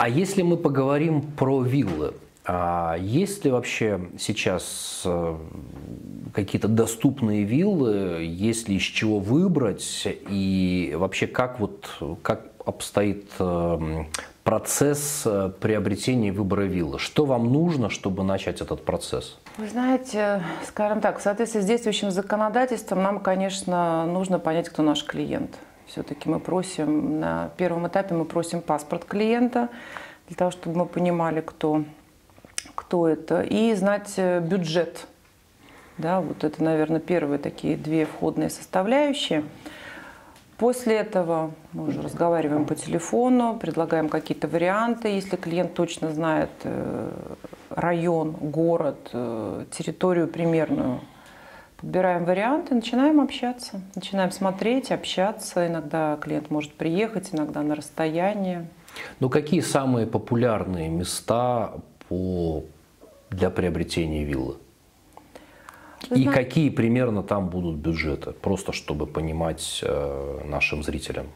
А 0.00 0.08
если 0.08 0.40
мы 0.40 0.56
поговорим 0.56 1.20
про 1.20 1.60
виллы, 1.60 2.14
а 2.46 2.96
есть 2.98 3.44
ли 3.44 3.50
вообще 3.50 4.00
сейчас 4.18 5.02
э, 5.04 5.36
какие-то 6.32 6.68
доступные 6.68 7.44
виллы, 7.44 8.24
есть 8.24 8.66
ли 8.70 8.76
из 8.76 8.82
чего 8.82 9.18
выбрать 9.18 10.08
и 10.30 10.94
вообще 10.96 11.26
как 11.26 11.60
вот 11.60 11.86
как 12.22 12.46
обстоит 12.64 13.30
э, 13.38 14.04
процесс 14.42 15.24
э, 15.26 15.52
приобретения 15.60 16.28
и 16.28 16.30
выбора 16.30 16.62
виллы? 16.62 16.98
Что 16.98 17.26
вам 17.26 17.52
нужно, 17.52 17.90
чтобы 17.90 18.24
начать 18.24 18.62
этот 18.62 18.82
процесс? 18.86 19.36
Вы 19.58 19.68
знаете, 19.68 20.42
скажем 20.66 21.02
так, 21.02 21.18
в 21.18 21.22
соответствии 21.22 21.60
с 21.60 21.66
действующим 21.66 22.10
законодательством 22.10 23.02
нам, 23.02 23.20
конечно, 23.20 24.06
нужно 24.06 24.38
понять, 24.38 24.70
кто 24.70 24.82
наш 24.82 25.04
клиент. 25.04 25.58
Все-таки 25.90 26.28
мы 26.28 26.40
просим, 26.40 27.20
на 27.20 27.50
первом 27.56 27.88
этапе 27.88 28.14
мы 28.14 28.24
просим 28.24 28.62
паспорт 28.62 29.04
клиента, 29.04 29.68
для 30.28 30.36
того, 30.36 30.50
чтобы 30.50 30.78
мы 30.78 30.86
понимали, 30.86 31.40
кто 31.40 31.84
кто 32.74 33.08
это, 33.08 33.42
и 33.42 33.74
знать 33.74 34.14
э, 34.16 34.40
бюджет. 34.40 35.06
Да, 35.98 36.20
вот 36.20 36.44
это, 36.44 36.62
наверное, 36.62 37.00
первые 37.00 37.38
такие 37.38 37.76
две 37.76 38.06
входные 38.06 38.50
составляющие. 38.50 39.44
После 40.56 40.96
этого 40.96 41.52
мы 41.72 41.88
уже 41.88 42.02
разговариваем 42.02 42.66
по 42.66 42.74
телефону, 42.74 43.56
предлагаем 43.60 44.08
какие-то 44.08 44.48
варианты. 44.48 45.08
Если 45.08 45.36
клиент 45.36 45.74
точно 45.74 46.10
знает 46.12 46.50
э, 46.64 47.10
район, 47.70 48.32
город, 48.32 49.10
э, 49.12 49.64
территорию 49.70 50.26
примерную, 50.26 51.00
подбираем 51.80 52.24
варианты, 52.24 52.74
начинаем 52.74 53.20
общаться. 53.20 53.80
Начинаем 53.94 54.30
смотреть, 54.30 54.92
общаться. 54.92 55.66
Иногда 55.66 56.16
клиент 56.20 56.50
может 56.50 56.72
приехать, 56.74 57.30
иногда 57.32 57.62
на 57.62 57.74
расстоянии. 57.74 58.66
Ну 59.20 59.28
какие 59.28 59.60
самые 59.60 60.06
популярные 60.06 60.88
места 60.88 61.72
по 62.08 62.64
для 63.30 63.50
приобретения 63.50 64.24
виллы? 64.24 64.56
И 66.10 66.24
какие 66.24 66.70
примерно 66.70 67.22
там 67.22 67.48
будут 67.48 67.76
бюджеты? 67.76 68.32
Просто 68.32 68.72
чтобы 68.72 69.06
понимать 69.06 69.80
э, 69.82 70.40
нашим 70.44 70.82
зрителям. 70.82 71.26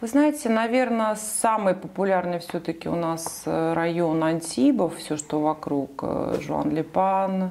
Вы 0.00 0.08
знаете, 0.08 0.50
наверное, 0.50 1.14
самый 1.14 1.74
популярный 1.74 2.38
все-таки 2.40 2.88
у 2.88 2.96
нас 2.96 3.44
э, 3.46 3.72
район 3.72 4.22
Антибов, 4.22 4.96
все, 4.96 5.16
что 5.16 5.40
вокруг, 5.40 6.00
э, 6.02 6.38
Жуан 6.42 6.70
Лепан, 6.70 7.44
э, 7.44 7.50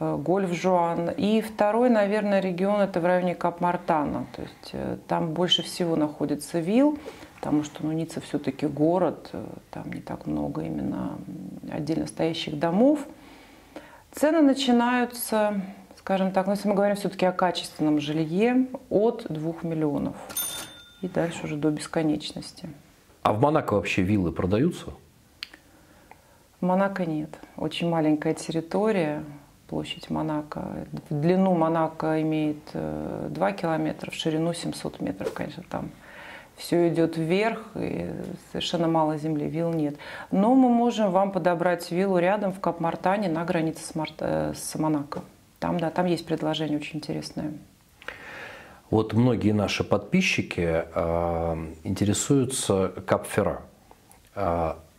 Гольф 0.00 0.52
Жуан. 0.52 1.10
И 1.10 1.40
второй, 1.40 1.90
наверное, 1.90 2.40
регион 2.40 2.80
это 2.80 3.00
в 3.00 3.04
районе 3.04 3.34
Кап-Мартана. 3.34 4.26
То 4.34 4.42
есть 4.42 5.06
там 5.06 5.34
больше 5.34 5.62
всего 5.62 5.94
находится 5.94 6.58
вилл 6.58 6.98
потому 7.40 7.64
что 7.64 7.86
ну, 7.86 7.92
Ницца 7.92 8.20
все-таки 8.20 8.66
город, 8.66 9.30
э, 9.32 9.42
там 9.70 9.90
не 9.92 10.02
так 10.02 10.26
много 10.26 10.60
именно 10.60 11.18
отдельно 11.72 12.06
стоящих 12.06 12.58
домов. 12.58 13.06
Цены 14.12 14.42
начинаются, 14.42 15.62
скажем 15.96 16.32
так, 16.32 16.46
ну, 16.46 16.52
если 16.52 16.68
мы 16.68 16.74
говорим 16.74 16.96
все-таки 16.96 17.24
о 17.24 17.32
качественном 17.32 17.98
жилье, 17.98 18.66
от 18.90 19.26
2 19.30 19.54
миллионов 19.62 20.16
и 21.00 21.08
дальше 21.08 21.44
уже 21.44 21.56
до 21.56 21.70
бесконечности. 21.70 22.68
А 23.22 23.32
в 23.32 23.40
Монако 23.40 23.74
вообще 23.74 24.02
виллы 24.02 24.32
продаются? 24.32 24.92
В 26.60 26.66
Монако 26.66 27.06
нет. 27.06 27.30
Очень 27.56 27.88
маленькая 27.88 28.34
территория, 28.34 29.24
площадь 29.70 30.10
Монако. 30.10 30.84
В 31.08 31.20
длину 31.20 31.54
Монако 31.54 32.20
имеет 32.22 32.58
2 32.72 33.50
э, 33.50 33.52
километра, 33.54 34.10
в 34.10 34.14
ширину 34.14 34.52
700 34.52 35.00
метров, 35.00 35.32
конечно, 35.32 35.62
там 35.70 35.90
все 36.56 36.88
идет 36.88 37.16
вверх, 37.16 37.70
и 37.76 38.10
совершенно 38.50 38.88
мало 38.88 39.16
земли, 39.16 39.48
вилл 39.48 39.72
нет. 39.72 39.96
Но 40.32 40.56
мы 40.56 40.68
можем 40.68 41.12
вам 41.12 41.30
подобрать 41.30 41.90
виллу 41.92 42.18
рядом 42.18 42.52
в 42.52 42.60
Кап-Мартане 42.60 43.28
на 43.28 43.44
границе 43.44 43.84
с, 43.84 43.94
Март... 43.94 44.14
Э, 44.18 44.52
с 44.54 44.74
Монако. 44.76 45.22
Там, 45.60 45.78
да, 45.78 45.90
там 45.90 46.06
есть 46.06 46.26
предложение 46.26 46.76
очень 46.76 46.98
интересное. 46.98 47.52
Вот 48.90 49.12
многие 49.12 49.52
наши 49.52 49.84
подписчики 49.84 50.84
э, 50.94 51.72
интересуются 51.84 52.88
Капфера. 53.06 53.62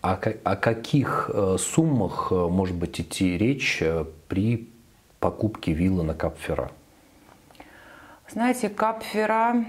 Э, 0.03 0.07
о, 0.07 0.19
о 0.43 0.55
каких 0.55 1.29
э, 1.33 1.57
суммах 1.59 2.31
э, 2.31 2.35
может 2.35 2.75
быть 2.75 2.99
идти 2.99 3.37
речь 3.37 3.83
при 4.27 4.69
покупке 5.19 5.73
виллы 5.73 6.03
на 6.03 6.13
Капфера? 6.13 6.71
Знаете, 8.29 8.69
Капфера 8.69 9.65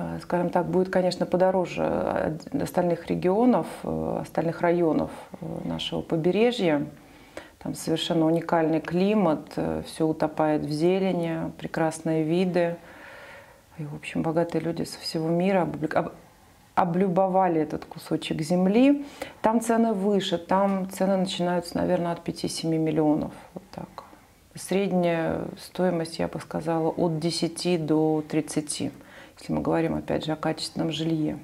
Э, 0.00 0.18
скажем 0.22 0.50
так, 0.50 0.66
будет, 0.66 0.90
конечно, 0.90 1.26
подороже 1.26 2.38
остальных 2.60 3.08
регионов, 3.08 3.66
э, 3.82 4.18
остальных 4.22 4.60
районов 4.60 5.10
э, 5.40 5.46
нашего 5.64 6.00
побережья. 6.00 6.86
Там 7.58 7.74
совершенно 7.74 8.24
уникальный 8.24 8.80
климат, 8.80 9.52
все 9.84 10.06
утопает 10.06 10.62
в 10.62 10.70
зелени, 10.70 11.52
прекрасные 11.58 12.22
виды. 12.22 12.76
И, 13.76 13.84
в 13.84 13.94
общем, 13.94 14.22
богатые 14.22 14.62
люди 14.62 14.84
со 14.84 14.98
всего 14.98 15.28
мира 15.28 15.68
облюбовали 16.80 17.60
этот 17.60 17.84
кусочек 17.84 18.40
земли. 18.42 19.04
Там 19.42 19.60
цены 19.60 19.92
выше, 19.92 20.38
там 20.38 20.90
цены 20.90 21.16
начинаются, 21.16 21.76
наверное, 21.76 22.12
от 22.12 22.26
5-7 22.26 22.66
миллионов. 22.66 23.32
Вот 23.54 23.64
так. 23.70 24.04
Средняя 24.54 25.44
стоимость, 25.58 26.18
я 26.18 26.28
бы 26.28 26.40
сказала, 26.40 26.88
от 26.88 27.18
10 27.18 27.86
до 27.86 28.24
30 28.28 28.92
если 29.40 29.52
мы 29.54 29.62
говорим 29.62 29.94
опять 29.94 30.24
же 30.24 30.32
о 30.32 30.36
качественном 30.36 30.92
жилье. 30.92 31.38